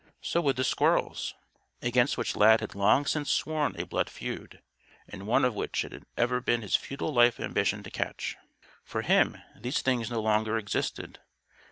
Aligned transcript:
So 0.23 0.41
would 0.41 0.55
the 0.55 0.63
squirrels 0.63 1.35
against 1.79 2.17
which 2.17 2.35
Lad 2.35 2.61
had 2.61 2.73
long 2.73 3.05
since 3.05 3.29
sworn 3.29 3.79
a 3.79 3.85
blood 3.85 4.09
feud 4.09 4.59
(and 5.07 5.27
one 5.27 5.45
of 5.45 5.53
which 5.53 5.85
it 5.85 5.91
had 5.91 6.07
ever 6.17 6.41
been 6.41 6.63
his 6.63 6.75
futile 6.75 7.13
life 7.13 7.39
ambition 7.39 7.83
to 7.83 7.91
catch). 7.91 8.35
For 8.83 9.03
him, 9.03 9.37
these 9.55 9.83
things 9.83 10.09
no 10.09 10.19
longer 10.19 10.57
existed. 10.57 11.19